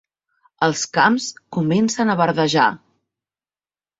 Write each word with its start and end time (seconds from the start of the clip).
Els 0.67 0.79
camps 0.97 1.27
comencen 1.57 2.13
a 2.13 2.17
verdejar. 2.21 2.65